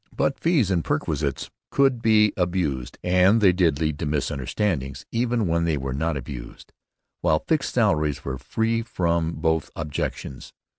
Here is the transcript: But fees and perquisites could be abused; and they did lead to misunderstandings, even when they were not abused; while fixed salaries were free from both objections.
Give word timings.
But 0.15 0.39
fees 0.39 0.71
and 0.71 0.83
perquisites 0.83 1.51
could 1.69 2.01
be 2.01 2.33
abused; 2.35 2.97
and 3.03 3.39
they 3.39 3.51
did 3.53 3.79
lead 3.79 3.99
to 3.99 4.07
misunderstandings, 4.07 5.05
even 5.11 5.45
when 5.45 5.63
they 5.65 5.77
were 5.77 5.93
not 5.93 6.17
abused; 6.17 6.73
while 7.21 7.45
fixed 7.47 7.75
salaries 7.75 8.25
were 8.25 8.39
free 8.39 8.81
from 8.81 9.33
both 9.33 9.69
objections. 9.75 10.53